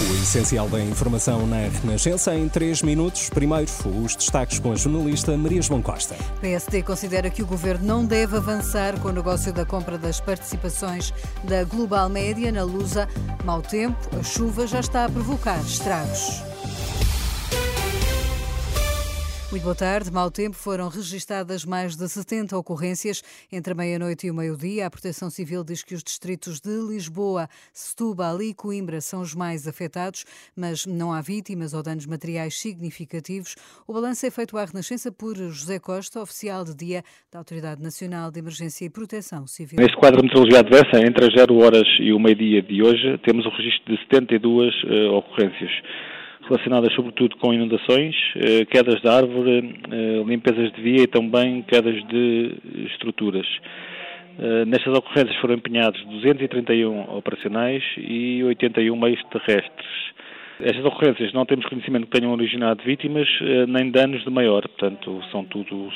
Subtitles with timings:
[0.00, 3.28] O essencial da informação na Renascença em 3 minutos.
[3.28, 3.70] Primeiro,
[4.02, 6.16] os destaques com a jornalista Maria João Costa.
[6.40, 11.12] PSD considera que o governo não deve avançar com o negócio da compra das participações
[11.44, 13.06] da Global Média na Lusa.
[13.44, 16.42] Mau tempo, a chuva já está a provocar estragos.
[19.50, 20.12] Muito boa tarde.
[20.12, 24.86] Mau tempo foram registadas mais de 70 ocorrências entre a meia-noite e o meio-dia.
[24.86, 29.66] A Proteção Civil diz que os distritos de Lisboa, Setúbal e Coimbra são os mais
[29.66, 30.24] afetados,
[30.56, 33.56] mas não há vítimas ou danos materiais significativos.
[33.88, 37.02] O balanço é feito à Renascença por José Costa, oficial de dia
[37.32, 39.80] da Autoridade Nacional de Emergência e Proteção Civil.
[39.80, 43.44] Neste quadro de meteorologia adversa, entre as 0 horas e o meio-dia de hoje, temos
[43.44, 45.72] o registro de 72 uh, ocorrências
[46.50, 51.94] relacionadas sobretudo com inundações, eh, quedas de árvore, eh, limpezas de via e também quedas
[52.08, 52.54] de
[52.86, 53.46] estruturas.
[54.36, 59.88] Eh, nestas ocorrências foram empenhados 231 operacionais e 81 meios terrestres.
[60.60, 63.26] Estas ocorrências não temos conhecimento que tenham originado vítimas
[63.66, 65.90] nem danos de maior, portanto, são tudo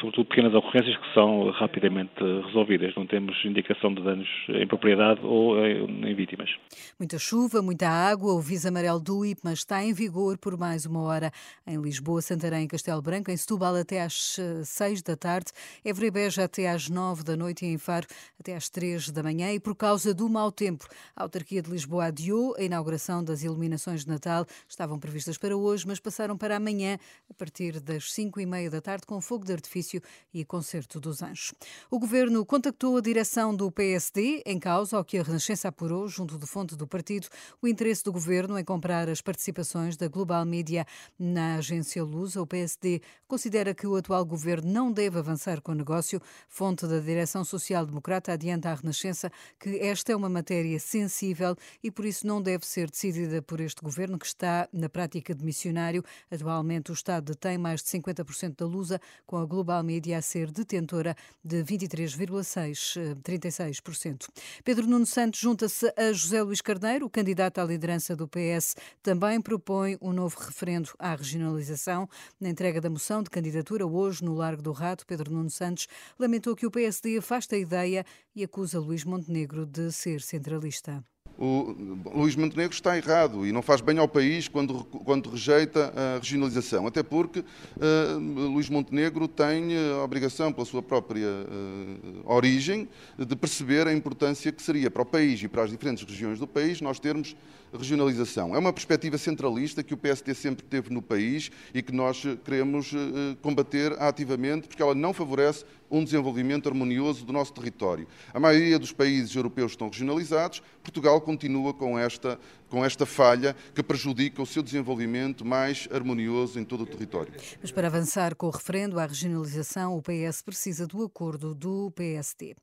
[0.00, 2.12] sobretudo pequenas ocorrências que são rapidamente
[2.46, 2.94] resolvidas.
[2.96, 6.50] Não temos indicação de danos em propriedade ou em vítimas.
[6.98, 8.34] Muita chuva, muita água.
[8.34, 11.30] O Visa Amarelo do IPMA está em vigor por mais uma hora
[11.66, 15.52] em Lisboa, Santarém Castelo Branco, em Setúbal até às 6 eh, da tarde,
[15.84, 18.06] Évora e Beja até às 9 da noite e em Faro
[18.40, 19.52] até às 3 da manhã.
[19.52, 24.04] E por causa do mau tempo, a autarquia de Lisboa adiou a inauguração das iluminações
[24.04, 24.44] de Natal.
[24.68, 26.98] Estavam previstas para hoje, mas passaram para amanhã,
[27.30, 30.00] a partir das 5 e meia da tarde, com fogo de artifício
[30.32, 31.54] e concerto dos anjos.
[31.90, 36.38] O governo contactou a direção do PSD, em causa ao que a Renascença apurou, junto
[36.38, 37.28] do fonte do partido,
[37.60, 40.86] o interesse do governo em comprar as participações da Global Media
[41.18, 42.40] na agência Lusa.
[42.40, 46.20] O PSD considera que o atual governo não deve avançar com o negócio.
[46.48, 52.04] Fonte da direção social-democrata adianta à Renascença que esta é uma matéria sensível e por
[52.04, 56.04] isso não deve ser decidida por este governo que está na prática de missionário.
[56.30, 60.50] Atualmente o Estado detém mais de 50% da Lusa, com a Global Media a ser
[60.50, 64.28] detentora de 23,36%.
[64.64, 69.96] Pedro Nuno Santos junta-se a José Luís Carneiro, candidato à liderança do PS, também propõe
[70.00, 72.08] um novo referendo à regionalização.
[72.40, 75.86] Na entrega da moção de candidatura hoje no Largo do Rato, Pedro Nuno Santos
[76.18, 78.04] lamentou que o PSD afasta a ideia
[78.34, 81.04] e acusa Luís Montenegro de ser centralista
[81.44, 81.74] o
[82.14, 86.86] Luís Montenegro está errado e não faz bem ao país quando, quando rejeita a regionalização,
[86.86, 92.88] até porque uh, Luís Montenegro tem a obrigação, pela sua própria uh, origem,
[93.18, 96.46] de perceber a importância que seria para o país e para as diferentes regiões do
[96.46, 97.34] país nós termos
[97.76, 98.54] regionalização.
[98.54, 102.92] É uma perspectiva centralista que o PSD sempre teve no país e que nós queremos
[102.92, 108.08] uh, combater ativamente, porque ela não favorece um desenvolvimento harmonioso do nosso território.
[108.32, 113.82] A maioria dos países europeus estão regionalizados, Portugal continua com esta, com esta falha que
[113.82, 117.34] prejudica o seu desenvolvimento mais harmonioso em todo o território.
[117.60, 122.56] Mas para avançar com o referendo à regionalização, o PS precisa do acordo do PSD.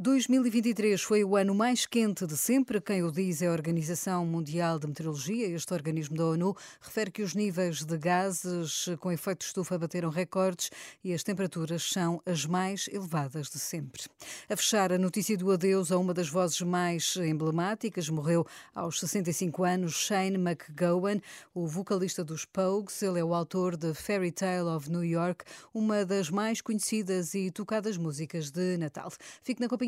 [0.00, 2.80] 2023 foi o ano mais quente de sempre.
[2.80, 5.48] Quem o diz é a Organização Mundial de Meteorologia.
[5.48, 10.70] Este organismo da ONU refere que os níveis de gases com efeito estufa bateram recordes
[11.02, 14.04] e as temperaturas são as mais elevadas de sempre.
[14.48, 19.64] A fechar a notícia do adeus a uma das vozes mais emblemáticas, morreu aos 65
[19.64, 21.20] anos Shane McGowan,
[21.52, 23.02] o vocalista dos Pogues.
[23.02, 25.44] Ele é o autor de Fairy Tale of New York,
[25.74, 29.10] uma das mais conhecidas e tocadas músicas de Natal.
[29.42, 29.87] Fique na companhia